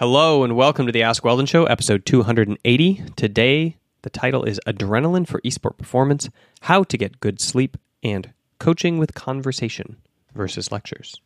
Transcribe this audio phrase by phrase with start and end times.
[0.00, 3.02] Hello and welcome to the Ask Weldon Show, episode 280.
[3.16, 8.98] Today, the title is Adrenaline for Esport Performance How to Get Good Sleep and Coaching
[8.98, 9.96] with Conversation
[10.32, 11.20] versus Lectures.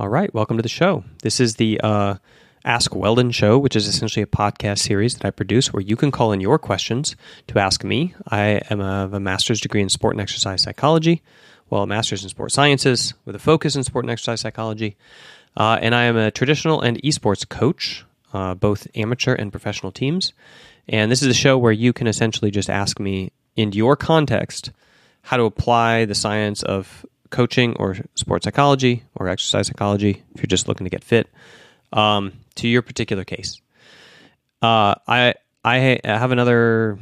[0.00, 1.04] All right, welcome to the show.
[1.22, 2.16] This is the uh,
[2.64, 6.10] Ask Weldon Show, which is essentially a podcast series that I produce where you can
[6.10, 7.14] call in your questions
[7.46, 8.16] to ask me.
[8.26, 11.22] I am a, have a master's degree in sport and exercise psychology,
[11.70, 14.96] well, a master's in sport sciences with a focus in sport and exercise psychology.
[15.56, 20.32] Uh, and I am a traditional and esports coach, uh, both amateur and professional teams.
[20.88, 24.70] And this is a show where you can essentially just ask me in your context
[25.22, 30.46] how to apply the science of coaching or sports psychology or exercise psychology if you're
[30.46, 31.28] just looking to get fit
[31.92, 33.60] um, to your particular case.
[34.62, 36.98] Uh, I I have another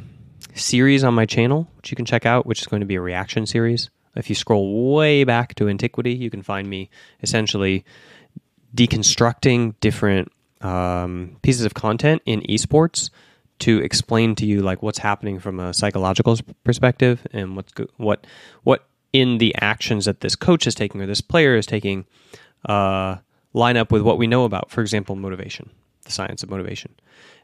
[0.55, 3.01] series on my channel which you can check out, which is going to be a
[3.01, 3.91] reaction series.
[4.17, 6.91] If you scroll way back to antiquity, you can find me
[7.23, 7.85] essentially
[8.75, 13.11] deconstructing different um, pieces of content in esports
[13.59, 18.27] to explain to you like what's happening from a psychological perspective and what's go- what
[18.65, 22.05] what in the actions that this coach is taking or this player is taking
[22.67, 23.17] uh,
[23.55, 25.71] line up with what we know about, for example, motivation,
[26.05, 26.95] the science of motivation.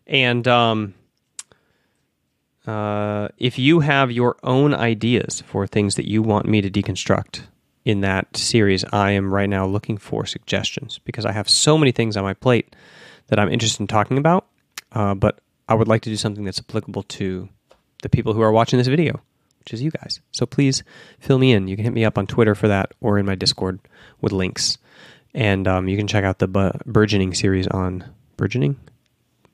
[0.06, 0.94] And um,
[2.66, 7.42] uh, if you have your own ideas for things that you want me to deconstruct
[7.84, 11.90] in that series, I am right now looking for suggestions because I have so many
[11.90, 12.74] things on my plate
[13.28, 14.46] that I'm interested in talking about.
[14.92, 17.48] Uh, but I would like to do something that's applicable to
[18.02, 19.20] the people who are watching this video,
[19.60, 20.20] which is you guys.
[20.30, 20.84] So please
[21.18, 21.66] fill me in.
[21.66, 23.80] You can hit me up on Twitter for that or in my Discord
[24.20, 24.78] with links.
[25.34, 28.04] And um, you can check out the bu- burgeoning series on
[28.36, 28.78] burgeoning.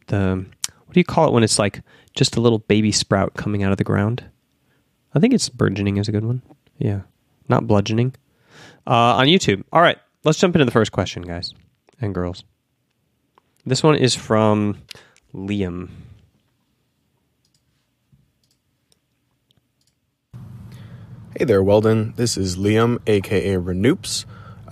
[0.08, 0.44] The
[0.86, 1.82] what do you call it when it's like
[2.18, 4.24] just a little baby sprout coming out of the ground?
[5.14, 6.42] I think it's burgeoning is a good one.
[6.76, 7.02] Yeah,
[7.48, 8.14] not bludgeoning.
[8.86, 9.62] Uh, on YouTube.
[9.72, 11.54] All right, let's jump into the first question, guys
[12.00, 12.44] and girls.
[13.64, 14.78] This one is from
[15.32, 15.90] Liam.
[21.36, 22.14] Hey there, Weldon.
[22.16, 24.24] This is Liam, aka Renoops.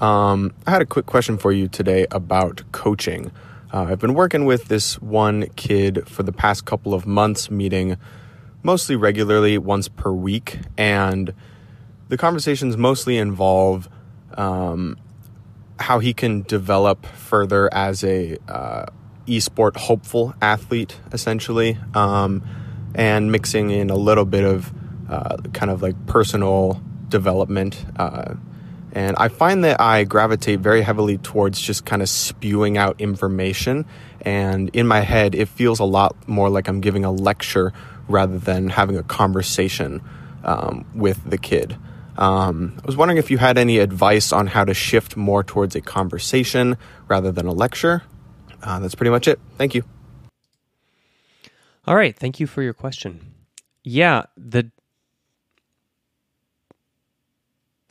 [0.03, 3.31] Um, I had a quick question for you today about coaching.
[3.73, 7.97] Uh, I've been working with this one kid for the past couple of months, meeting
[8.63, 11.35] mostly regularly, once per week, and
[12.09, 13.89] the conversations mostly involve
[14.35, 14.97] um,
[15.79, 18.87] how he can develop further as a uh,
[19.27, 22.43] esport hopeful athlete, essentially, um,
[22.95, 24.73] and mixing in a little bit of
[25.11, 27.85] uh, kind of like personal development.
[27.97, 28.35] Uh,
[28.97, 33.85] and I find that I gravitate very heavily towards just kind of spewing out information.
[34.23, 37.75] And in my head, it feels a lot more like I'm giving a lecture
[38.09, 40.01] rather than having a conversation
[40.45, 41.77] um, with the kid.
[42.17, 45.77] Um, I was wondering if you had any advice on how to shift more towards
[45.77, 48.03] a conversation rather than a lecture.
[48.63, 49.39] Uh, that's pretty much it.
[49.59, 49.85] Thank you.
[51.87, 52.17] All right.
[52.19, 53.35] Thank you for your question.
[53.85, 54.71] Yeah, the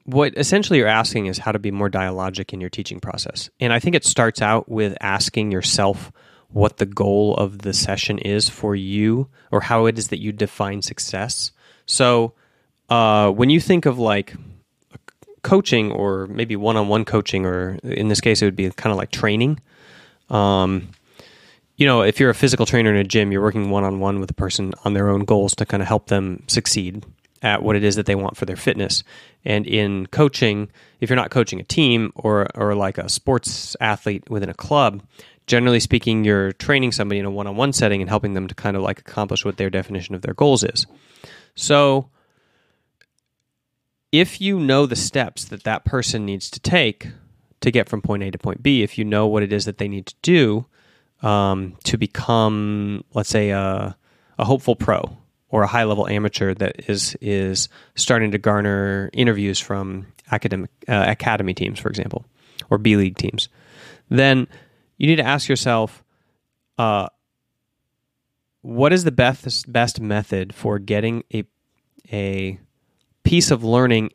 [0.06, 3.50] what essentially you're asking is how to be more dialogic in your teaching process.
[3.60, 6.12] And I think it starts out with asking yourself
[6.50, 10.32] what the goal of the session is for you or how it is that you
[10.32, 11.52] define success.
[11.86, 12.34] So,
[12.88, 14.36] uh, when you think of like
[15.42, 18.92] coaching or maybe one on one coaching, or in this case, it would be kind
[18.92, 19.60] of like training.
[20.30, 20.90] Um,
[21.78, 24.20] you know, if you're a physical trainer in a gym, you're working one on one
[24.20, 27.04] with a person on their own goals to kind of help them succeed
[27.46, 29.04] at what it is that they want for their fitness.
[29.46, 30.70] And in coaching,
[31.00, 35.04] if you're not coaching a team or or like a sports athlete within a club,
[35.46, 38.82] generally speaking, you're training somebody in a one-on-one setting and helping them to kind of
[38.82, 40.88] like accomplish what their definition of their goals is.
[41.54, 42.10] So
[44.12, 47.10] if you know the steps that that person needs to take
[47.62, 49.78] to get from point A to point B, if you know what it is that
[49.78, 50.66] they need to do
[51.22, 53.96] um, to become, let's say, a,
[54.38, 55.18] a hopeful pro,
[55.50, 61.06] or a high level amateur that is is starting to garner interviews from academic uh,
[61.08, 62.26] academy teams, for example,
[62.70, 63.50] or B league teams,
[64.10, 64.48] then
[64.98, 66.04] you need to ask yourself,
[66.78, 67.08] uh,
[68.62, 71.44] what is the best best method for getting a
[72.12, 72.60] a
[73.24, 74.12] piece of learning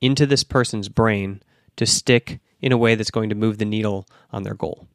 [0.00, 1.42] into this person's brain
[1.76, 4.86] to stick in a way that's going to move the needle on their goal.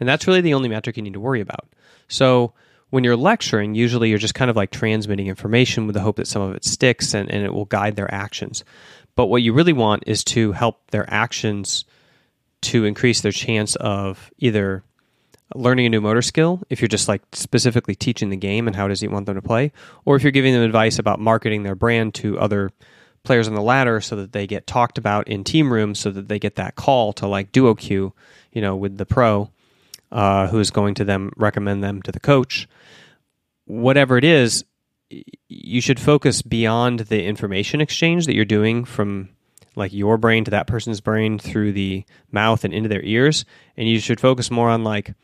[0.00, 1.68] And that's really the only metric you need to worry about.
[2.08, 2.54] So
[2.92, 6.26] when you're lecturing, usually you're just kind of like transmitting information with the hope that
[6.26, 8.64] some of it sticks and, and it will guide their actions.
[9.16, 11.86] But what you really want is to help their actions
[12.60, 14.84] to increase their chance of either
[15.54, 18.88] learning a new motor skill, if you're just like specifically teaching the game and how
[18.88, 19.72] does you want them to play,
[20.04, 22.72] or if you're giving them advice about marketing their brand to other
[23.22, 26.28] players on the ladder so that they get talked about in team rooms so that
[26.28, 28.12] they get that call to like duo queue,
[28.52, 29.50] you know, with the pro
[30.12, 32.68] uh, who is going to them recommend them to the coach.
[33.64, 34.64] Whatever it is,
[35.48, 39.30] you should focus beyond the information exchange that you're doing from
[39.74, 43.44] like your brain to that person's brain through the mouth and into their ears
[43.76, 45.14] and you should focus more on like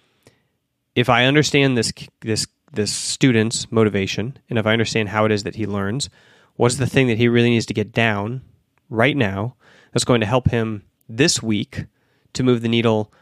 [0.94, 5.43] if i understand this this this student's motivation and if i understand how it is
[5.43, 6.08] that he learns
[6.56, 8.43] what's the thing that he really needs to get down
[8.88, 9.55] right now
[9.93, 11.85] that's going to help him this week
[12.32, 13.12] to move the needle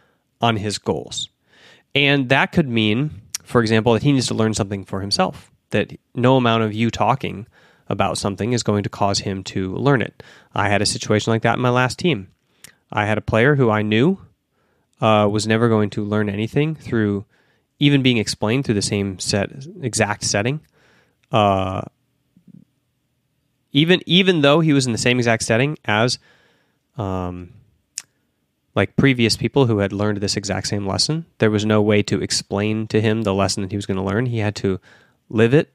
[0.41, 1.29] on his goals
[1.97, 5.93] and that could mean for example that he needs to learn something for himself that
[6.15, 7.47] no amount of you talking
[7.89, 10.23] about something is going to cause him to learn it.
[10.55, 12.29] I had a situation like that in my last team.
[12.91, 14.19] I had a player who I knew
[15.01, 17.25] uh, was never going to learn anything through
[17.79, 19.51] even being explained through the same set
[19.83, 20.61] exact setting.
[21.31, 21.83] Uh,
[23.73, 26.19] even even though he was in the same exact setting as
[26.97, 27.53] um,
[28.77, 32.23] like previous people who had learned this exact same lesson, there was no way to
[32.23, 34.27] explain to him the lesson that he was going to learn.
[34.27, 34.79] He had to
[35.31, 35.75] live it,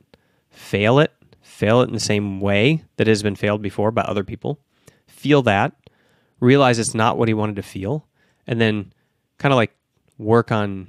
[0.52, 1.12] fail it,
[1.42, 4.60] fail it in the same way that has been failed before by other people,
[5.08, 5.74] feel that,
[6.40, 8.06] realize it's not what he wanted to feel,
[8.46, 8.94] and then
[9.40, 9.76] kind of like
[10.20, 10.88] work on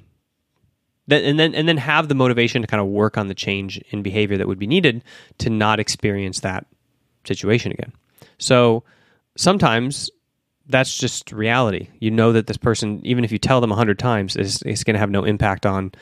[1.11, 4.03] and then and then have the motivation to kind of work on the change in
[4.03, 5.03] behavior that would be needed
[5.39, 6.67] to not experience that
[7.25, 7.93] situation again.
[8.39, 8.85] So
[9.37, 10.11] sometimes
[10.73, 11.89] that's just reality.
[12.01, 14.85] You know that this person, even if you tell them a hundred times, is, is
[14.85, 15.93] going to have no impact on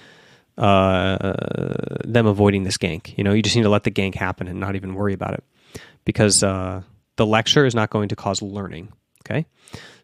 [0.56, 1.34] uh,
[2.04, 3.16] them avoiding this gank.
[3.18, 5.34] You know, you just need to let the gank happen and not even worry about
[5.34, 5.44] it
[6.04, 6.82] because uh,
[7.16, 8.92] the lecture is not going to cause learning.
[9.24, 9.46] Okay.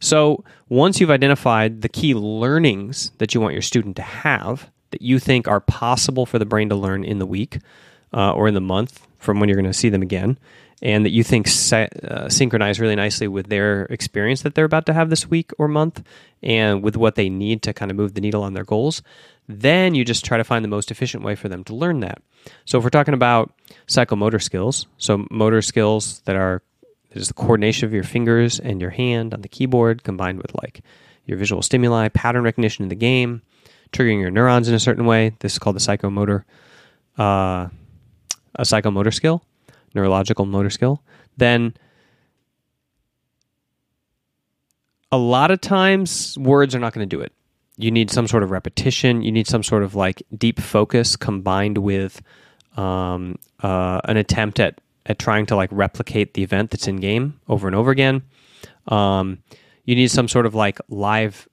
[0.00, 5.02] So once you've identified the key learnings that you want your student to have that
[5.02, 7.58] you think are possible for the brain to learn in the week
[8.12, 10.38] uh, or in the month from when you're going to see them again,
[10.82, 14.92] and that you think uh, synchronize really nicely with their experience that they're about to
[14.92, 16.02] have this week or month
[16.42, 19.02] and with what they need to kind of move the needle on their goals,
[19.48, 22.20] then you just try to find the most efficient way for them to learn that.
[22.64, 23.52] So if we're talking about
[23.86, 26.62] psychomotor skills, so motor skills that are
[27.12, 30.82] is the coordination of your fingers and your hand on the keyboard combined with like
[31.24, 33.40] your visual stimuli, pattern recognition in the game,
[33.92, 35.34] triggering your neurons in a certain way.
[35.40, 36.44] This is called the psychomotor
[37.18, 37.68] uh,
[38.58, 39.42] a psychomotor skill,
[39.96, 41.02] neurological motor skill.
[41.36, 41.74] Then
[45.10, 47.32] a lot of times words are not going to do it
[47.76, 49.22] you need some sort of repetition.
[49.22, 52.22] You need some sort of like deep focus combined with
[52.76, 57.38] um, uh, an attempt at at trying to like replicate the event that's in game
[57.48, 58.22] over and over again.
[58.88, 59.38] Um,
[59.84, 61.48] you need some sort of like live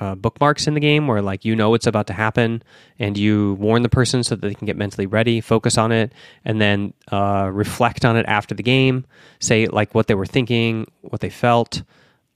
[0.00, 2.62] uh, bookmarks in the game where like you know it's about to happen
[2.98, 6.12] and you warn the person so that they can get mentally ready, focus on it,
[6.44, 9.04] and then uh, reflect on it after the game.
[9.38, 11.82] Say like what they were thinking, what they felt.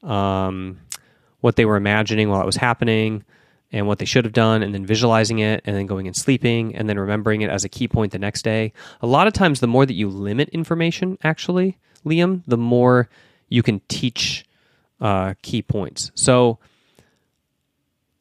[0.02, 0.81] Um,
[1.44, 3.22] what they were imagining while it was happening
[3.70, 6.75] and what they should have done, and then visualizing it, and then going and sleeping,
[6.75, 8.72] and then remembering it as a key point the next day.
[9.02, 13.10] A lot of times, the more that you limit information, actually, Liam, the more
[13.50, 14.46] you can teach
[15.02, 16.12] uh, key points.
[16.14, 16.60] So,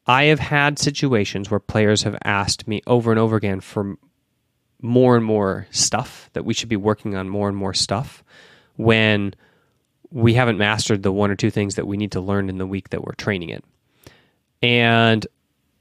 [0.06, 3.96] I have had situations where players have asked me over and over again for
[4.82, 8.22] more and more stuff that we should be working on more and more stuff
[8.76, 9.34] when
[10.10, 12.66] we haven't mastered the one or two things that we need to learn in the
[12.66, 13.64] week that we're training it.
[14.62, 15.26] And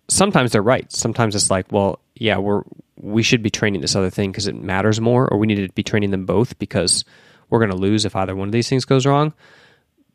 [0.07, 0.89] sometimes they're right.
[0.91, 2.63] Sometimes it's like, well, yeah, we're
[2.95, 5.73] we should be training this other thing because it matters more, or we need to
[5.73, 7.03] be training them both because
[7.49, 9.33] we're going to lose if either one of these things goes wrong.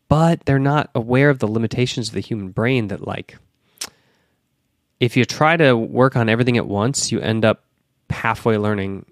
[0.08, 3.36] But they're not aware of the limitations of the human brain that like
[5.00, 7.64] if you try to work on everything at once, you end up
[8.10, 9.06] halfway learning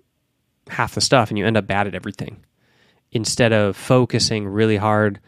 [0.68, 2.44] half the stuff and you end up bad at everything
[3.12, 5.20] instead of focusing really hard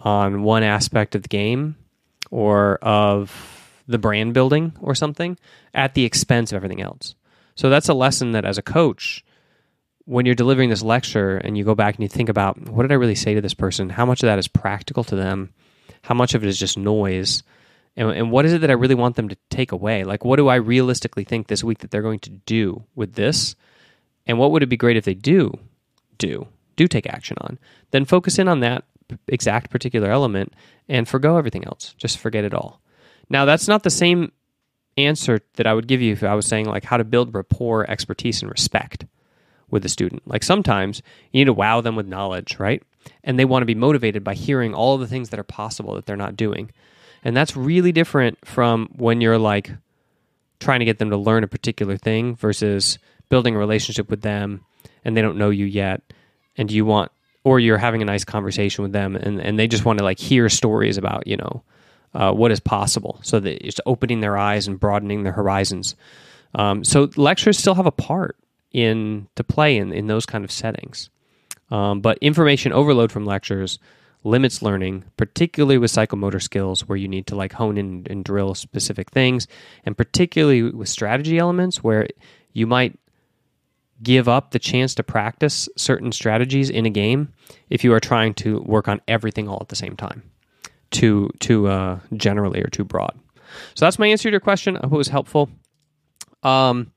[0.00, 1.76] on one aspect of the game
[2.30, 5.36] or of the brand building or something
[5.74, 7.14] at the expense of everything else.
[7.56, 9.24] So that's a lesson that as a coach,
[10.04, 12.92] when you're delivering this lecture and you go back and you think about what did
[12.92, 13.90] I really say to this person?
[13.90, 15.52] How much of that is practical to them?
[16.02, 17.42] How much of it is just noise?
[17.98, 20.04] And, and what is it that I really want them to take away?
[20.04, 23.56] Like, what do I realistically think this week that they're going to do with this?
[24.26, 25.52] And what would it be great if they do
[26.16, 26.48] do?
[26.78, 27.58] do take action on,
[27.90, 28.84] then focus in on that
[29.26, 30.54] exact particular element
[30.88, 31.94] and forego everything else.
[31.98, 32.80] Just forget it all.
[33.28, 34.32] Now, that's not the same
[34.96, 37.88] answer that I would give you if I was saying like how to build rapport,
[37.90, 39.04] expertise, and respect
[39.70, 40.26] with the student.
[40.26, 41.02] Like sometimes
[41.32, 42.82] you need to wow them with knowledge, right?
[43.22, 46.06] And they want to be motivated by hearing all the things that are possible that
[46.06, 46.70] they're not doing.
[47.24, 49.70] And that's really different from when you're like
[50.60, 52.98] trying to get them to learn a particular thing versus
[53.28, 54.64] building a relationship with them
[55.04, 56.02] and they don't know you yet
[56.56, 57.12] and you want
[57.44, 60.18] or you're having a nice conversation with them and, and they just want to like
[60.18, 61.62] hear stories about you know
[62.14, 63.20] uh, what is possible.
[63.22, 65.94] So that it's opening their eyes and broadening their horizons.
[66.54, 68.36] Um, so lectures still have a part
[68.72, 71.10] in to play in, in those kind of settings.
[71.70, 73.78] Um, but information overload from lectures
[74.24, 78.54] limits learning particularly with psychomotor skills where you need to like hone in and drill
[78.54, 79.46] specific things
[79.84, 82.08] and particularly with strategy elements where
[82.52, 82.98] you might
[84.02, 87.32] give up the chance to practice certain strategies in a game
[87.70, 90.22] if you are trying to work on everything all at the same time
[90.90, 93.18] too too uh, generally or too broad.
[93.74, 94.76] So that's my answer to your question.
[94.76, 95.48] I hope it was helpful.
[96.42, 96.92] Um,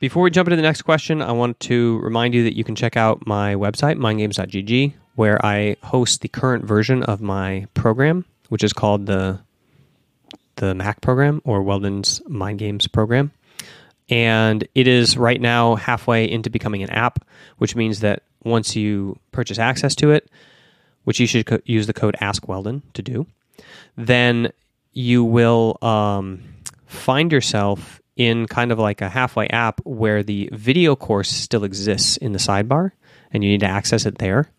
[0.00, 2.74] before we jump into the next question i want to remind you that you can
[2.74, 8.64] check out my website mindgames.gg where i host the current version of my program which
[8.64, 9.38] is called the
[10.56, 13.32] the MAC program or weldon's mind games program
[14.08, 17.24] and it is right now halfway into becoming an app,
[17.58, 20.30] which means that once you purchase access to it,
[21.04, 23.26] which you should co- use the code Ask Weldon to do,
[23.96, 24.52] then
[24.92, 26.42] you will um,
[26.86, 32.16] find yourself in kind of like a halfway app where the video course still exists
[32.18, 32.92] in the sidebar,
[33.32, 34.50] and you need to access it there.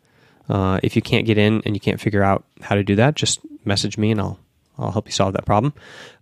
[0.49, 3.15] Uh, if you can't get in and you can't figure out how to do that,
[3.15, 4.39] just message me and I'll
[4.77, 5.73] I'll help you solve that problem.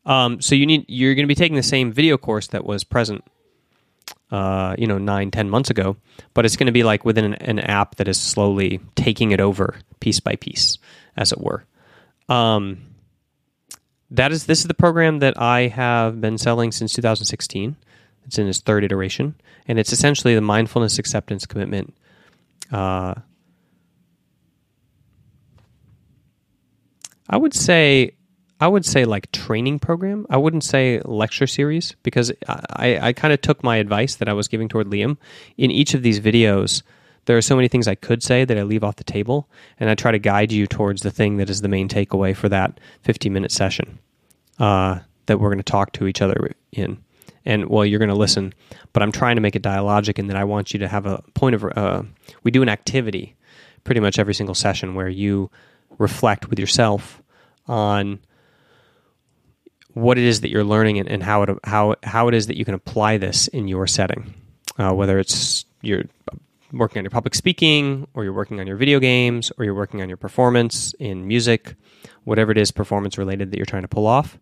[0.06, 2.84] Um, so you need you're going to be taking the same video course that was
[2.84, 3.24] present,
[4.32, 5.98] uh, you know, nine ten months ago,
[6.34, 9.39] but it's going to be like within an, an, app that is slowly taking it
[9.39, 10.77] over piece by piece,
[11.18, 11.65] as it were.
[12.30, 12.94] Um,
[14.12, 17.75] that is this is the program that I have been selling since 2016.
[18.25, 19.36] It's in its third iteration,
[19.68, 21.94] and it's essentially the mindfulness acceptance commitment.
[22.72, 23.15] Uh,
[27.30, 28.13] I would say
[28.60, 30.25] I would say like training program.
[30.30, 34.34] I wouldn't say lecture series because I, I kind of took my advice that I
[34.34, 35.18] was giving toward Liam.
[35.58, 36.82] In each of these videos,
[37.25, 39.50] there are so many things I could say that I leave off the table,
[39.80, 42.48] and I try to guide you towards the thing that is the main takeaway for
[42.50, 44.00] that 50 minute session
[44.60, 47.03] uh, that we're going to talk to each other in.
[47.46, 48.53] And well, you're going to listen,
[48.94, 51.22] but I'm trying to make it dialogic in that I want you to have a
[51.34, 51.65] point of.
[51.65, 52.03] Uh,
[52.44, 53.36] we do an activity
[53.84, 55.51] pretty much every single session where you
[55.98, 57.22] reflect with yourself
[57.68, 58.20] on
[59.94, 62.58] what it is that you're learning and, and how it how how it is that
[62.58, 64.34] you can apply this in your setting,
[64.78, 66.04] uh, whether it's you're
[66.72, 70.02] working on your public speaking, or you're working on your video games, or you're working
[70.02, 71.76] on your performance in music,
[72.24, 74.40] whatever it is performance related that you're trying to pull off.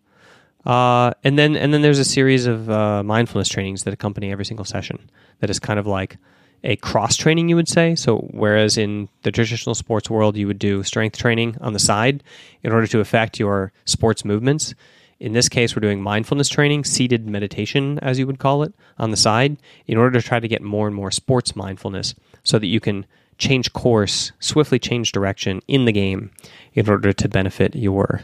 [0.64, 4.44] Uh, and then and then there's a series of uh, mindfulness trainings that accompany every
[4.44, 5.10] single session.
[5.40, 6.16] That is kind of like
[6.64, 7.94] a cross training, you would say.
[7.94, 12.22] So whereas in the traditional sports world, you would do strength training on the side
[12.62, 14.74] in order to affect your sports movements
[15.22, 19.12] in this case, we're doing mindfulness training, seated meditation, as you would call it, on
[19.12, 22.66] the side, in order to try to get more and more sports mindfulness so that
[22.66, 23.06] you can
[23.38, 26.32] change course, swiftly change direction in the game
[26.74, 28.22] in order to benefit your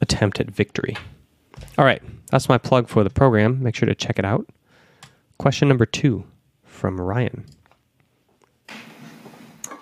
[0.00, 0.96] attempt at victory.
[1.78, 3.62] All right, that's my plug for the program.
[3.62, 4.44] Make sure to check it out.
[5.38, 6.24] Question number two
[6.82, 7.46] from Ryan.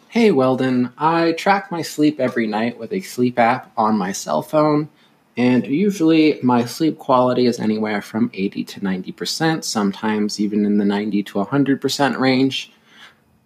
[0.09, 0.92] Hey, Weldon.
[0.99, 4.90] I track my sleep every night with a sleep app on my cell phone.
[5.35, 10.85] And usually my sleep quality is anywhere from 80 to 90%, sometimes even in the
[10.85, 12.71] 90 to 100% range.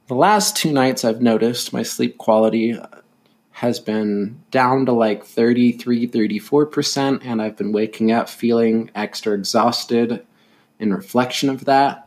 [0.08, 2.88] The last two nights I've noticed my sleep quality uh,
[3.52, 10.26] has been down to like 33, 34%, and I've been waking up feeling extra exhausted
[10.80, 12.03] in reflection of that.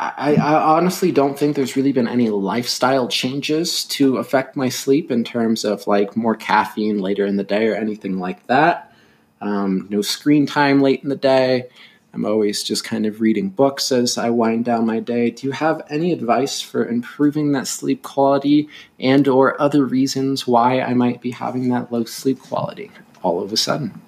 [0.00, 5.10] I, I, honestly don't think there's really been any lifestyle changes to affect my sleep
[5.10, 8.92] in terms of like more caffeine later in the day or anything like that.
[9.40, 11.68] Um, no screen time late in the day.
[12.12, 15.30] I'm always just kind of reading books as I wind down my day.
[15.30, 18.68] Do you have any advice for improving that sleep quality
[18.98, 22.90] and or other reasons why I might be having that low sleep quality
[23.22, 24.00] all of a sudden?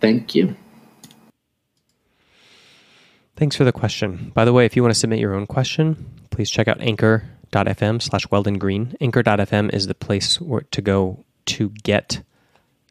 [0.00, 0.56] Thank you.
[3.42, 4.30] Thanks for the question.
[4.36, 5.96] By the way, if you want to submit your own question,
[6.30, 8.96] please check out anchor.fm slash Weldon Green.
[9.00, 10.38] Anchor.fm is the place
[10.70, 12.22] to go to get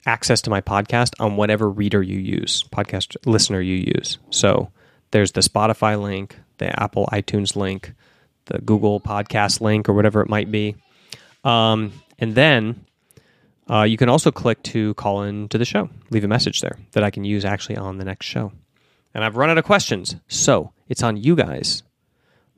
[0.06, 4.18] access to my podcast on whatever reader you use, podcast listener you use.
[4.30, 4.74] So
[5.12, 7.94] there's the Spotify link, the Apple iTunes link,
[8.48, 10.76] the Google podcast link, or whatever it might be.
[11.46, 12.86] Um, and then
[13.70, 16.78] uh, you can also click to call in to the show, leave a message there
[16.92, 18.52] that I can use actually on the next show.
[19.14, 20.16] And I've run out of questions.
[20.28, 21.84] So it's on you guys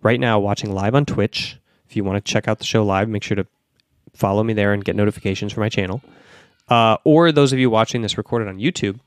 [0.01, 1.57] right now watching live on Twitch.
[1.89, 3.47] If you want to check out the show live, make sure to
[4.13, 6.01] follow me there and get notifications for my channel.
[6.69, 8.99] Uh, or those of you watching this recorded on YouTube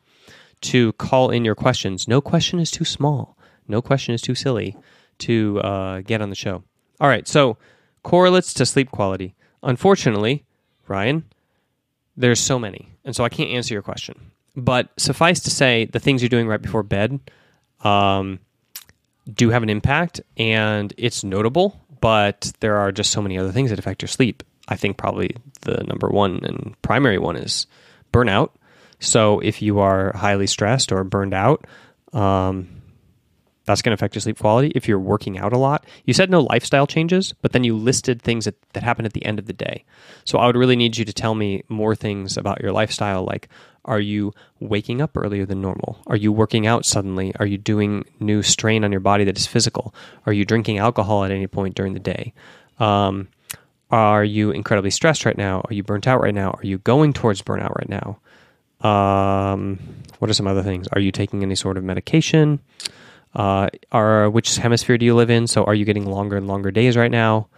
[0.63, 2.09] to call in your questions.
[2.09, 3.37] No question is too small.
[3.69, 4.77] No question is too silly
[5.19, 6.63] to uh, get on the show.
[7.01, 7.57] All right, so
[8.03, 9.35] correlates to sleep quality.
[9.63, 10.45] Unfortunately,
[10.87, 11.25] Ryan,
[12.17, 14.31] there's so many, and so I can't answer your question.
[14.57, 17.21] But suffice to say, the things you're doing right before bed
[17.83, 18.41] um,
[19.33, 21.81] do have an impact, and it's notable.
[22.01, 24.43] But there are just so many other things that affect your sleep.
[24.69, 27.67] I think probably the number one and primary one is
[28.13, 28.51] burnout.
[28.99, 31.67] So if you are highly stressed or burned out,
[32.13, 32.69] um,
[33.65, 34.73] that's going to affect your sleep quality.
[34.75, 38.23] If you're working out a lot, you said no lifestyle changes, but then you listed
[38.23, 39.85] things that, that happen at the end of the day.
[40.25, 43.25] So I would really need you to tell me more things about your lifestyle.
[43.25, 43.49] Like,
[43.87, 45.99] are you waking up earlier than normal?
[46.07, 47.33] Are you working out suddenly?
[47.39, 49.95] Are you doing new strain on your body that is physical?
[50.27, 52.35] Are you drinking alcohol at any point during the day?
[52.79, 53.29] Um,
[53.91, 55.63] are you incredibly stressed right now?
[55.65, 56.51] Are you burnt out right now?
[56.51, 58.19] Are you going towards burnout right now?
[58.87, 59.79] Um,
[60.19, 60.89] what are some other things?
[60.89, 62.61] Are you taking any sort of medication?
[63.35, 65.47] Uh, are which hemisphere do you live in?
[65.47, 67.49] So, are you getting longer and longer days right now?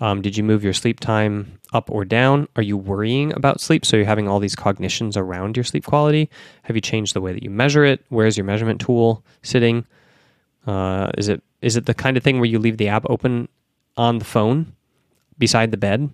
[0.00, 2.48] Um, did you move your sleep time up or down?
[2.56, 3.84] Are you worrying about sleep?
[3.84, 6.30] So, you're having all these cognitions around your sleep quality.
[6.62, 8.04] Have you changed the way that you measure it?
[8.08, 9.84] Where's your measurement tool sitting?
[10.66, 13.48] Uh, is it is it the kind of thing where you leave the app open
[13.96, 14.72] on the phone
[15.38, 16.10] beside the bed,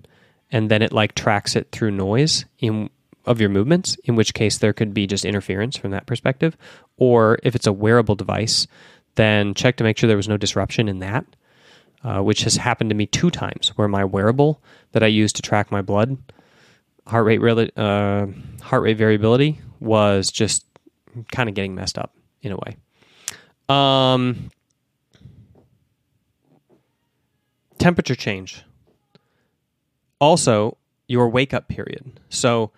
[0.50, 2.90] and then it like tracks it through noise in
[3.26, 6.56] of your movements, in which case there could be just interference from that perspective.
[6.96, 8.66] Or if it's a wearable device,
[9.16, 11.24] then check to make sure there was no disruption in that,
[12.04, 15.42] uh, which has happened to me two times where my wearable that I use to
[15.42, 16.19] track my blood
[17.07, 18.26] heart rate uh,
[18.62, 20.64] heart rate variability was just
[21.33, 22.76] kind of getting messed up in a way.
[23.69, 24.50] Um,
[27.78, 28.62] temperature change.
[30.21, 30.76] Also,
[31.09, 32.21] your wake up period.
[32.28, 32.71] So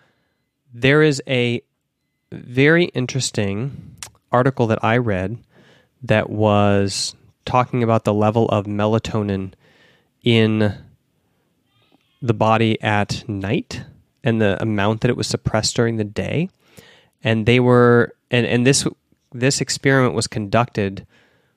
[0.73, 1.61] there is a
[2.31, 3.95] very interesting
[4.31, 5.37] article that I read
[6.01, 9.53] that was talking about the level of melatonin
[10.23, 10.77] in
[12.21, 13.83] the body at night
[14.23, 16.49] and the amount that it was suppressed during the day.
[17.23, 18.87] And they were and, and this
[19.31, 21.05] this experiment was conducted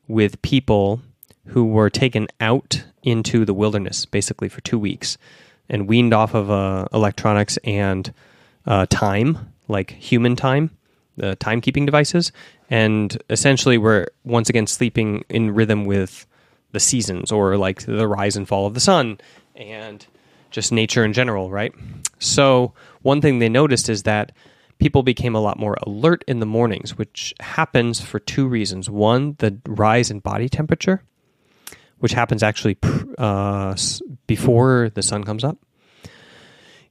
[0.08, 1.00] with people
[1.46, 5.16] who were taken out into the wilderness basically for two weeks
[5.68, 8.12] and weaned off of uh, electronics and
[8.66, 10.70] uh, time, like human time,
[11.16, 12.32] the timekeeping devices,
[12.70, 16.26] and essentially we're once again sleeping in rhythm with
[16.72, 19.18] the seasons or like the rise and fall of the sun
[19.54, 20.06] and
[20.50, 21.72] just nature in general, right?
[22.18, 24.32] So, one thing they noticed is that
[24.78, 28.90] people became a lot more alert in the mornings, which happens for two reasons.
[28.90, 31.02] One, the rise in body temperature,
[31.98, 32.76] which happens actually
[33.18, 33.76] uh,
[34.26, 35.58] before the sun comes up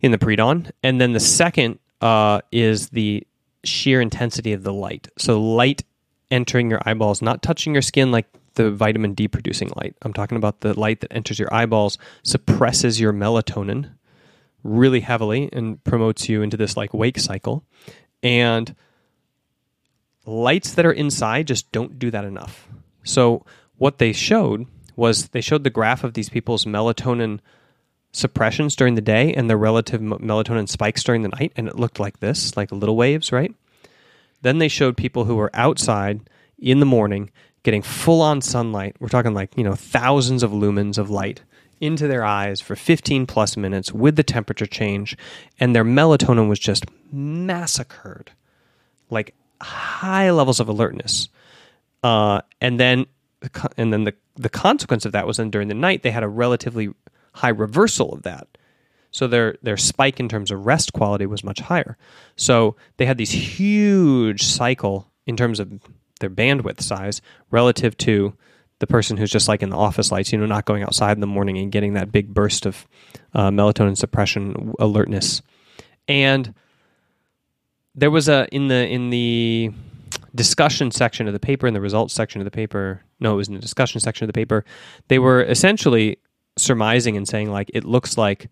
[0.02, 0.70] in the pre dawn.
[0.84, 3.26] And then the second uh, is the
[3.68, 5.08] sheer intensity of the light.
[5.18, 5.84] So, light
[6.32, 9.96] entering your eyeballs, not touching your skin like the vitamin D producing light.
[10.02, 13.92] I'm talking about the light that enters your eyeballs, suppresses your melatonin
[14.64, 17.64] really heavily and promotes you into this like wake cycle.
[18.24, 18.76] And
[20.26, 22.68] lights that are inside just don't do that enough.
[23.04, 23.46] So,
[23.78, 27.40] what they showed was they showed the graph of these people's melatonin
[28.16, 32.00] suppressions during the day and the relative melatonin spikes during the night, and it looked
[32.00, 33.54] like this, like little waves, right?
[34.42, 36.22] Then they showed people who were outside
[36.58, 37.32] in the morning
[37.64, 38.96] getting full on sunlight.
[39.00, 41.42] We're talking like, you know, thousands of lumens of light
[41.82, 45.18] into their eyes for 15 plus minutes with the temperature change,
[45.60, 48.32] and their melatonin was just massacred.
[49.10, 51.30] Like high levels of alertness.
[52.04, 53.08] Uh, and then
[53.78, 56.28] and then the the consequence of that was then during the night they had a
[56.28, 56.90] relatively
[57.36, 58.48] high reversal of that.
[59.12, 61.98] So their their spike in terms of rest quality was much higher.
[62.36, 65.72] So they had these huge cycle in terms of
[66.20, 67.22] their bandwidth size
[67.52, 68.34] relative to
[68.80, 71.22] the person who's just like in the office lights, you know, not going outside in
[71.22, 72.88] the morning and getting that big burst of
[73.34, 75.42] uh, melatonin suppression alertness.
[76.08, 76.54] And
[77.96, 79.72] there was a in the in the
[80.34, 83.02] discussion section of the paper in the results section of the paper.
[83.20, 84.66] No, it was in the discussion section of the paper.
[85.08, 86.20] They were essentially
[86.58, 88.50] surmising and saying like it looks like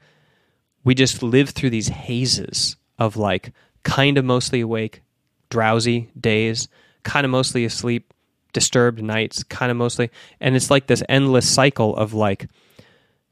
[0.84, 5.02] we just live through these hazes of like kind of mostly awake,
[5.50, 6.68] drowsy days,
[7.04, 8.14] kind of mostly asleep,
[8.52, 12.48] disturbed nights, kind of mostly, and it's like this endless cycle of like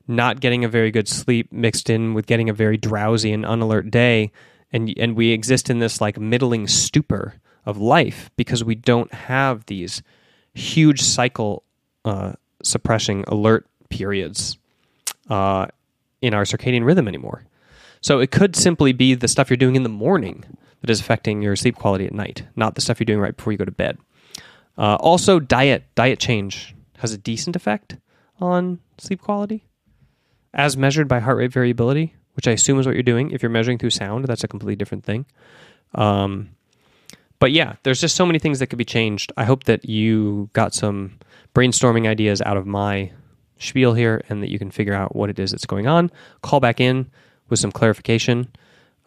[0.07, 3.89] not getting a very good sleep mixed in with getting a very drowsy and unalert
[3.91, 4.31] day
[4.71, 9.65] and and we exist in this like middling stupor of life because we don't have
[9.67, 10.01] these
[10.53, 11.63] huge cycle
[12.03, 14.57] uh, suppressing alert periods
[15.31, 15.67] uh,
[16.21, 17.45] in our circadian rhythm anymore.
[18.01, 20.43] So it could simply be the stuff you're doing in the morning
[20.81, 23.53] that is affecting your sleep quality at night, not the stuff you're doing right before
[23.53, 23.97] you go to bed.
[24.77, 27.97] Uh, also, diet diet change has a decent effect
[28.39, 29.63] on sleep quality,
[30.53, 33.31] as measured by heart rate variability, which I assume is what you're doing.
[33.31, 35.25] If you're measuring through sound, that's a completely different thing.
[35.95, 36.49] Um,
[37.39, 39.31] but yeah, there's just so many things that could be changed.
[39.37, 41.19] I hope that you got some
[41.53, 43.11] brainstorming ideas out of my
[43.61, 46.11] spiel here and that you can figure out what it is that's going on.
[46.41, 47.09] Call back in
[47.49, 48.47] with some clarification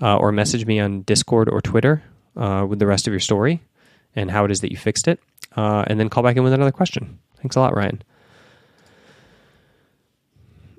[0.00, 2.02] uh, or message me on Discord or Twitter
[2.36, 3.62] uh, with the rest of your story
[4.14, 5.20] and how it is that you fixed it.
[5.56, 7.18] Uh, and then call back in with another question.
[7.40, 8.02] Thanks a lot, Ryan.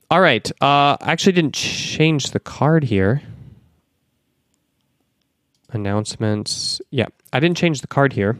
[0.10, 0.50] All right.
[0.62, 3.22] Uh, I actually didn't change the card here.
[5.72, 6.82] Announcements.
[6.92, 8.38] Yeah, I didn't change the card here.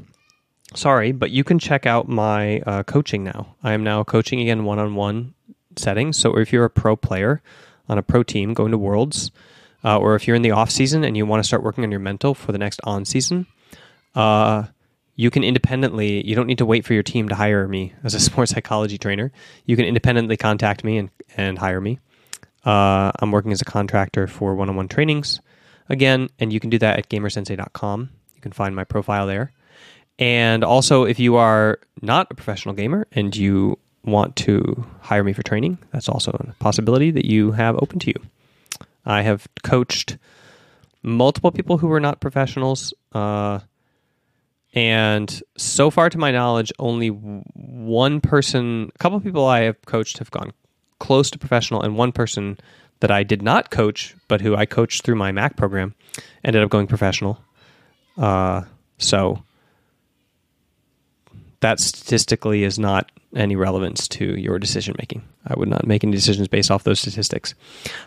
[0.74, 3.56] Sorry, but you can check out my uh, coaching now.
[3.64, 5.34] I am now coaching again one on one
[5.78, 6.18] settings.
[6.18, 7.42] So if you're a pro player
[7.88, 9.32] on a pro team going to Worlds,
[9.84, 11.92] uh, or if you're in the off season and you want to start working on
[11.92, 13.46] your mental for the next on season,
[14.16, 14.64] uh,
[15.16, 16.26] you can independently.
[16.28, 18.98] You don't need to wait for your team to hire me as a sports psychology
[18.98, 19.32] trainer.
[19.66, 22.00] You can independently contact me and and hire me.
[22.66, 25.40] Uh, I'm working as a contractor for one on one trainings
[25.88, 28.10] again, and you can do that at gamersensei.com.
[28.34, 29.52] You can find my profile there.
[30.18, 35.34] And also, if you are not a professional gamer and you want to hire me
[35.34, 38.16] for training, that's also a possibility that you have open to you.
[39.06, 40.18] I have coached
[41.04, 42.94] multiple people who were not professionals.
[43.14, 43.60] Uh,
[44.74, 49.82] and so far, to my knowledge, only one person, a couple of people I have
[49.86, 50.52] coached have gone
[51.00, 52.58] close to professional, and one person
[53.00, 55.94] that I did not coach, but who I coached through my MAC program,
[56.44, 57.40] ended up going professional.
[58.18, 58.64] Uh,
[58.98, 59.44] so
[61.62, 65.24] that statistically is not any relevance to your decision making.
[65.46, 67.54] I would not make any decisions based off those statistics.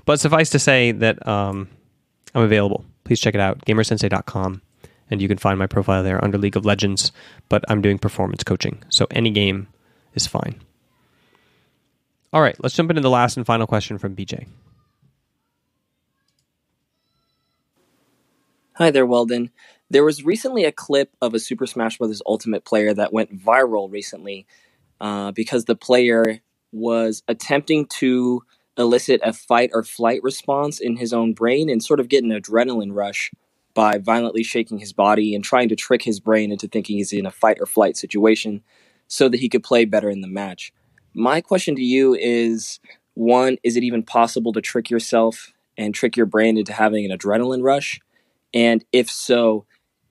[0.04, 1.68] But suffice to say that um,
[2.34, 2.84] I'm available.
[3.04, 4.62] Please check it out, gamersensei.com,
[5.10, 7.12] and you can find my profile there under League of Legends.
[7.48, 9.68] But I'm doing performance coaching, so any game
[10.14, 10.60] is fine.
[12.32, 14.46] All right, let's jump into the last and final question from BJ.
[18.74, 19.50] Hi there, Weldon.
[19.90, 22.22] There was recently a clip of a Super Smash Bros.
[22.26, 24.46] Ultimate player that went viral recently
[25.00, 26.40] uh, because the player
[26.72, 28.42] was attempting to
[28.76, 32.30] elicit a fight or flight response in his own brain and sort of get an
[32.30, 33.30] adrenaline rush
[33.74, 37.26] by violently shaking his body and trying to trick his brain into thinking he's in
[37.26, 38.62] a fight or flight situation
[39.06, 40.72] so that he could play better in the match.
[41.14, 42.78] My question to you is
[43.14, 47.16] one, is it even possible to trick yourself and trick your brain into having an
[47.16, 48.00] adrenaline rush?
[48.52, 49.66] And if so,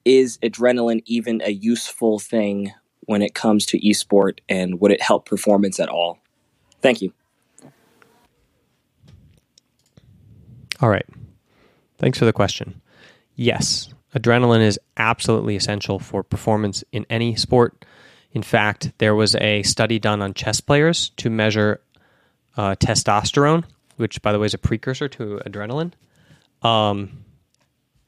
[0.08, 5.26] is adrenaline even a useful thing when it comes to esport and would it help
[5.26, 6.18] performance at all?
[6.80, 7.12] Thank you.
[10.80, 11.06] All right.
[11.98, 12.80] Thanks for the question.
[13.34, 17.84] Yes, adrenaline is absolutely essential for performance in any sport.
[18.32, 21.80] In fact, there was a study done on chess players to measure
[22.56, 23.64] uh, testosterone,
[23.96, 25.92] which, by the way, is a precursor to adrenaline,
[26.62, 27.24] um,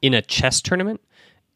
[0.02, 1.00] in a chess tournament.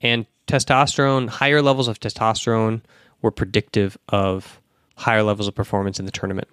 [0.04, 2.82] And testosterone, higher levels of testosterone
[3.22, 4.60] were predictive of
[4.96, 6.46] higher levels of performance in the tournament.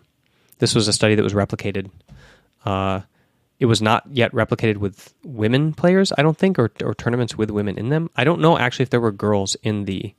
[0.60, 1.92] This was a study that was replicated.
[2.66, 3.02] Uh,
[3.60, 7.52] it was not yet replicated with women players, I don't think, or, or tournaments with
[7.52, 8.10] women in them.
[8.16, 10.16] I don't know actually if there were girls in the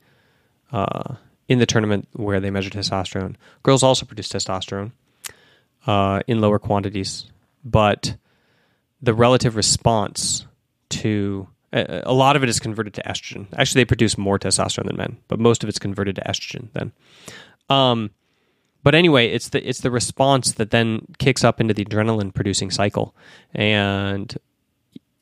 [0.71, 1.15] uh,
[1.49, 3.35] in the tournament where they measured testosterone.
[3.63, 4.91] Girls also produce testosterone
[5.85, 7.25] uh, in lower quantities,
[7.65, 8.15] but
[9.01, 10.45] the relative response
[10.89, 13.47] to a lot of it is converted to estrogen.
[13.57, 16.91] Actually, they produce more testosterone than men, but most of it's converted to estrogen then.
[17.69, 18.11] Um,
[18.83, 22.69] but anyway, it's the it's the response that then kicks up into the adrenaline producing
[22.69, 23.15] cycle,
[23.53, 24.37] and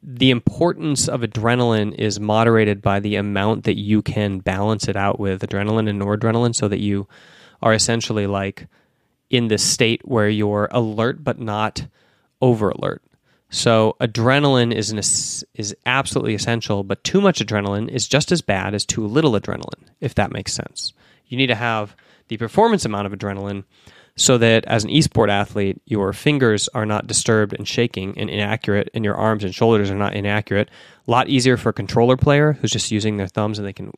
[0.03, 5.19] the importance of adrenaline is moderated by the amount that you can balance it out
[5.19, 7.07] with adrenaline and noradrenaline, so that you
[7.61, 8.67] are essentially like
[9.29, 11.85] in this state where you're alert but not
[12.41, 13.01] over alert.
[13.51, 18.73] So adrenaline is an, is absolutely essential, but too much adrenaline is just as bad
[18.73, 20.93] as too little adrenaline, if that makes sense.
[21.27, 21.95] You need to have
[22.29, 23.65] the performance amount of adrenaline
[24.15, 28.89] so that as an esport athlete, your fingers are not disturbed and shaking and inaccurate,
[28.93, 30.69] and your arms and shoulders are not inaccurate.
[31.05, 33.91] A lot easier for a controller player who's just using their thumbs and they can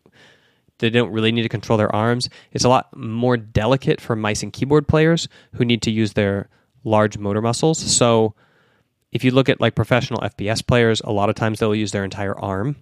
[0.80, 2.28] they don't really need to control their arms.
[2.52, 6.50] It's a lot more delicate for mice and keyboard players who need to use their
[6.84, 7.78] large motor muscles.
[7.80, 8.34] So
[9.14, 12.04] if you look at like professional FPS players, a lot of times they'll use their
[12.04, 12.76] entire arm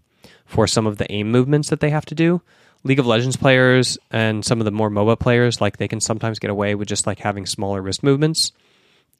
[0.45, 2.41] for some of the aim movements that they have to do.
[2.83, 6.39] League of Legends players and some of the more MOBA players, like they can sometimes
[6.39, 8.53] get away with just like having smaller wrist movements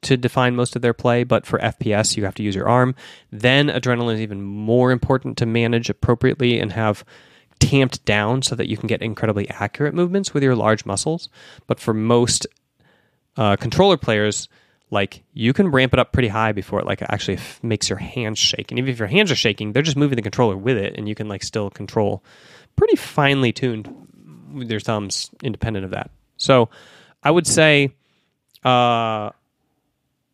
[0.00, 1.22] to define most of their play.
[1.22, 2.94] But for FPS, you have to use your arm.
[3.30, 7.04] Then adrenaline is even more important to manage appropriately and have
[7.60, 11.28] tamped down so that you can get incredibly accurate movements with your large muscles.
[11.66, 12.46] But for most
[13.36, 14.48] uh, controller players,
[14.92, 17.98] like you can ramp it up pretty high before it like actually f- makes your
[17.98, 18.70] hands shake.
[18.70, 21.08] And even if your hands are shaking, they're just moving the controller with it, and
[21.08, 22.22] you can like still control
[22.76, 23.88] pretty finely tuned
[24.52, 26.10] with your thumbs, independent of that.
[26.36, 26.68] So
[27.22, 27.94] I would say,
[28.64, 29.30] uh,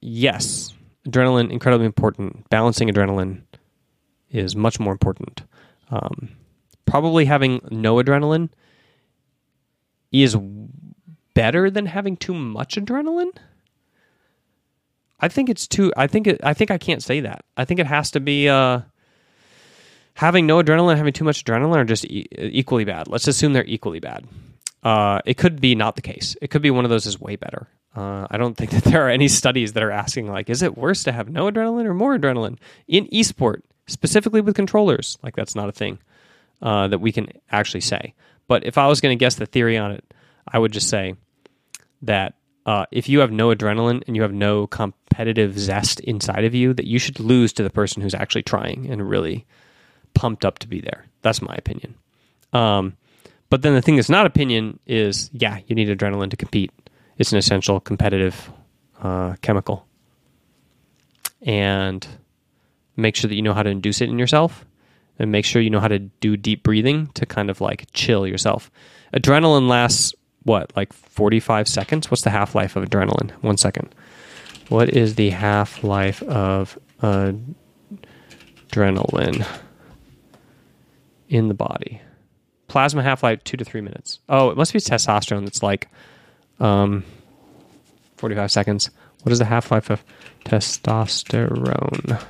[0.01, 0.75] yes,
[1.07, 2.51] adrenaline incredibly important.
[2.51, 3.43] Balancing adrenaline
[4.31, 5.43] is much more important.
[5.91, 6.31] Um,
[6.85, 8.51] probably having no adrenaline
[10.11, 10.37] is
[11.35, 13.37] better than having too much adrenaline.
[15.21, 15.93] I think it's too.
[15.97, 17.45] I think it, I think I can't say that.
[17.57, 18.81] I think it has to be uh,
[20.15, 23.09] having no adrenaline, having too much adrenaline, are just e- equally bad.
[23.09, 24.27] Let's assume they're equally bad.
[24.83, 26.37] Uh, it could be not the case.
[26.41, 27.67] It could be one of those is way better.
[27.97, 30.79] Uh, I don't think that there are any studies that are asking like, is it
[30.79, 35.19] worse to have no adrenaline or more adrenaline in esport, specifically with controllers?
[35.23, 35.99] Like that's not a thing
[36.63, 38.15] uh, that we can actually say.
[38.47, 40.05] But if I was going to guess the theory on it,
[40.47, 41.17] I would just say
[42.03, 42.35] that
[42.69, 46.75] uh, if you have no adrenaline and you have no competitive zest inside of you,
[46.75, 49.47] that you should lose to the person who's actually trying and really
[50.13, 51.07] pumped up to be there.
[51.23, 51.95] That's my opinion.
[52.53, 52.99] Um,
[53.49, 56.71] but then the thing that's not opinion is, yeah, you need adrenaline to compete.
[57.17, 58.51] It's an essential competitive
[59.01, 59.87] uh, chemical,
[61.41, 62.07] and
[62.99, 64.67] make sure that you know how to induce it in yourself,
[65.19, 68.27] and make sure you know how to do deep breathing to kind of like chill
[68.27, 68.71] yourself.
[69.15, 70.15] Adrenaline lasts
[70.49, 72.11] what, like 45 seconds?
[72.11, 73.31] What's the half life of adrenaline?
[73.43, 73.95] One second.
[74.69, 77.33] What is the half life of uh,
[78.69, 79.47] adrenaline
[81.29, 82.01] in the body?
[82.67, 84.19] Plasma half life two to three minutes.
[84.29, 85.89] Oh, it must be testosterone that's like
[86.61, 87.05] um,
[88.17, 88.91] 45 seconds.
[89.23, 90.03] What is the half life of
[90.45, 92.23] testosterone?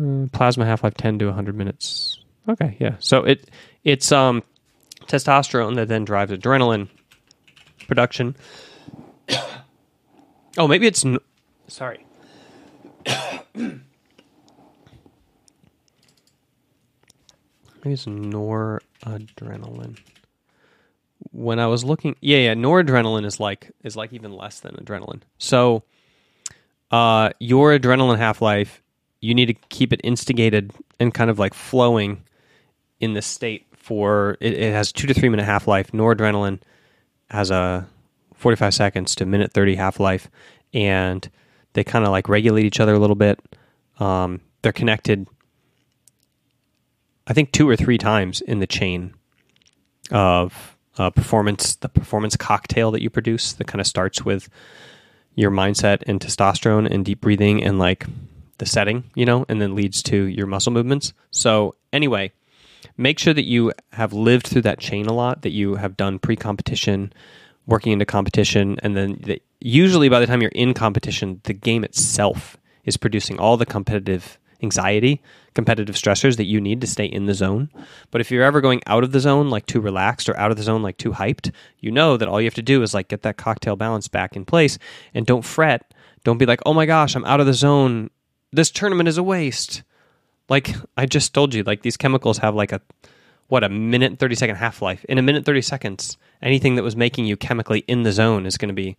[0.00, 2.22] Uh, plasma half life 10 to 100 minutes.
[2.48, 2.96] Okay, yeah.
[2.98, 3.50] So it
[3.84, 4.42] it's um
[5.08, 6.88] testosterone that then drives adrenaline
[7.86, 8.36] production.
[10.58, 11.18] oh, maybe it's n-
[11.66, 12.04] sorry.
[13.54, 13.80] maybe
[17.84, 19.98] it's noradrenaline.
[21.32, 25.22] When I was looking, yeah, yeah, noradrenaline is like is like even less than adrenaline.
[25.38, 25.82] So,
[26.90, 28.82] uh, your adrenaline half life,
[29.20, 32.22] you need to keep it instigated and kind of like flowing
[33.00, 35.92] in this state for it, it has two to three minute half life.
[35.92, 36.60] Noradrenaline
[37.30, 37.88] has a
[38.34, 40.28] 45 seconds to minute 30 half life,
[40.74, 41.28] and
[41.72, 43.40] they kind of like regulate each other a little bit.
[43.98, 45.26] Um, they're connected,
[47.26, 49.14] I think, two or three times in the chain
[50.10, 54.50] of uh, performance, the performance cocktail that you produce that kind of starts with
[55.34, 58.04] your mindset and testosterone and deep breathing and like
[58.58, 61.14] the setting, you know, and then leads to your muscle movements.
[61.30, 62.32] So, anyway,
[62.96, 66.18] make sure that you have lived through that chain a lot, that you have done
[66.18, 67.12] pre competition,
[67.66, 71.84] working into competition, and then the, usually by the time you're in competition, the game
[71.84, 75.22] itself is producing all the competitive anxiety,
[75.54, 77.70] competitive stressors that you need to stay in the zone.
[78.10, 80.56] But if you're ever going out of the zone, like too relaxed, or out of
[80.56, 83.08] the zone, like too hyped, you know that all you have to do is like
[83.08, 84.78] get that cocktail balance back in place
[85.14, 85.94] and don't fret.
[86.24, 88.10] Don't be like, oh my gosh, I'm out of the zone.
[88.52, 89.82] This tournament is a waste.
[90.48, 92.80] Like I just told you, like these chemicals have like a
[93.48, 95.04] what a minute 30 second half life.
[95.06, 98.58] In a minute 30 seconds, anything that was making you chemically in the zone is
[98.58, 98.96] going to be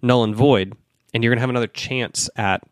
[0.00, 0.76] null and void,
[1.12, 2.62] and you're going to have another chance at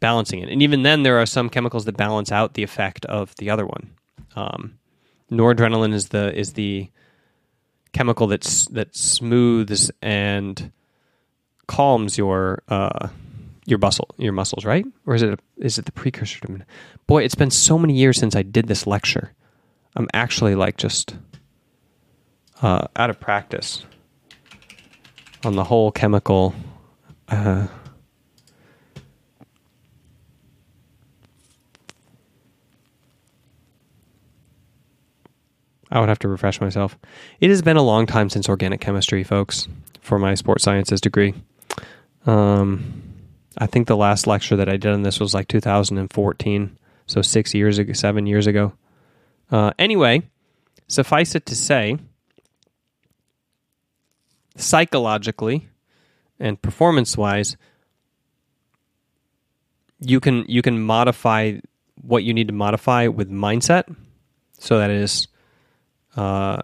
[0.00, 0.48] balancing it.
[0.48, 3.66] And even then, there are some chemicals that balance out the effect of the other
[3.66, 3.90] one.
[4.36, 4.78] Um,
[5.30, 6.90] noradrenaline is the is the
[7.92, 10.72] chemical that's that smooths and
[11.66, 13.08] calms your uh,
[13.70, 14.84] your muscle your muscles, right?
[15.06, 16.64] Or is it a, is it the precursor to?
[17.06, 19.32] Boy, it's been so many years since I did this lecture.
[19.96, 21.16] I'm actually like just
[22.62, 23.84] uh, out of practice
[25.44, 26.54] on the whole chemical.
[27.28, 27.66] Uh,
[35.92, 36.96] I would have to refresh myself.
[37.40, 39.66] It has been a long time since organic chemistry, folks,
[40.00, 41.34] for my sports sciences degree.
[42.26, 43.09] Um,
[43.58, 47.54] I think the last lecture that I did on this was like 2014, so six
[47.54, 48.72] years ago, seven years ago.
[49.50, 50.22] Uh, anyway,
[50.86, 51.98] suffice it to say,
[54.56, 55.68] psychologically
[56.38, 57.56] and performance-wise,
[59.98, 61.54] you can you can modify
[62.00, 63.94] what you need to modify with mindset.
[64.58, 65.28] So that is
[66.16, 66.62] uh,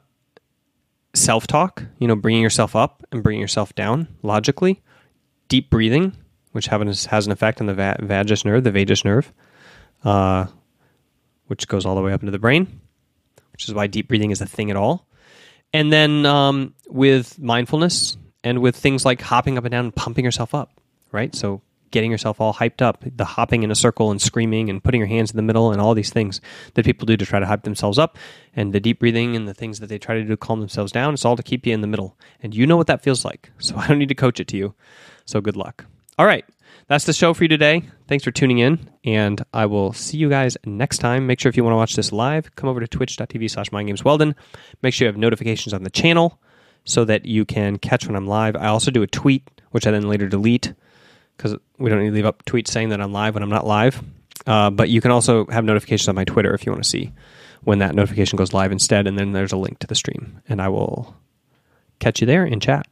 [1.14, 1.83] self-talk.
[1.99, 4.83] You know, bringing yourself up and bringing yourself down logically.
[5.49, 6.16] Deep breathing,
[6.57, 9.33] which has an effect on the vagus nerve, the vagus nerve,
[10.05, 10.47] uh,
[11.47, 12.81] which goes all the way up into the brain,
[13.53, 15.07] which is why deep breathing is a thing at all.
[15.73, 20.25] And then um, with mindfulness and with things like hopping up and down and pumping
[20.25, 20.81] yourself up,
[21.12, 21.35] right?
[21.35, 25.01] So getting yourself all hyped up, the hopping in a circle and screaming and putting
[25.01, 26.40] your hands in the middle and all these things
[26.75, 28.19] that people do to try to hype themselves up
[28.55, 30.92] and the deep breathing and the things that they try to do to calm themselves
[30.92, 32.16] down, it's all to keep you in the middle.
[32.42, 33.51] And you know what that feels like.
[33.59, 34.75] So I don't need to coach it to you.
[35.25, 35.87] So good luck.
[36.18, 36.44] All right.
[36.88, 37.83] That's the show for you today.
[38.07, 41.26] Thanks for tuning in, and I will see you guys next time.
[41.26, 44.35] Make sure if you want to watch this live, come over to twitch.tv slash mindgamesweldon.
[44.83, 46.40] Make sure you have notifications on the channel
[46.85, 48.55] so that you can catch when I'm live.
[48.55, 50.72] I also do a tweet, which I then later delete
[51.37, 53.66] because we don't need to leave up tweets saying that I'm live when I'm not
[53.66, 54.02] live.
[54.46, 57.12] Uh, but you can also have notifications on my Twitter if you want to see
[57.64, 59.07] when that notification goes live instead.
[59.09, 61.16] And then there's a link to the stream, and I will
[61.98, 62.87] catch you there in chat.